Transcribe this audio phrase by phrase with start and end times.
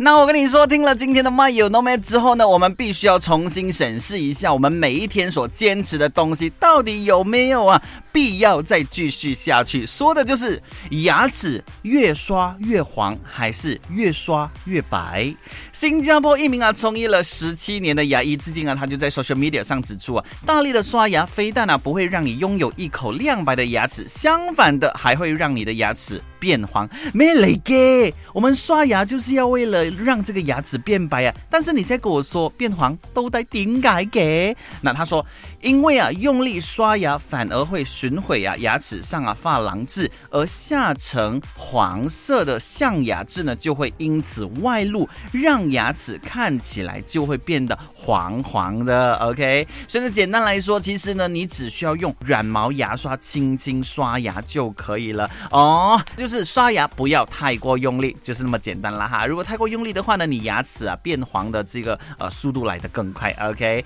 [0.00, 7.82] 那我跟你说，听了今天的 My No Man 之后呢，我们必须要重新审视一下，我们每一天所坚持的东西到底有没有啊
[8.12, 9.84] 必要再继续下去？
[9.84, 15.34] 说的就是牙齿越刷越黄，还是越刷越白？
[15.72, 26.22] 新加坡一名啊从业了十七年的牙医，至今啊他就在 social media 上指出啊，大力的刷牙非但啊不会让你拥有一口亮白的牙齿，相反的还会让你的牙齿。
[26.40, 31.34] 变黄没雷给，我们刷牙就是要为了让这个牙齿变白啊！
[31.50, 34.56] 但是你在跟我说变黄都得顶改给？
[34.80, 35.24] 那他说，
[35.60, 49.16] 因为啊用力刷牙反而会损毁啊牙齿上啊珐琅质，而下层黄色的象牙质呢就会因此外露，让牙齿看起来就会变得黄黄的。
[49.16, 56.28] OK，所以简单来说，其实呢你只需要用软毛牙刷轻轻刷牙就可以了哦，就。
[56.28, 59.24] 是刷牙不要太过用力，就是那么简单了哈。
[59.24, 63.30] 如果太过用用力的话呢，你牙齿啊变黄的这个呃速度来得更快。
[63.40, 63.84] OK。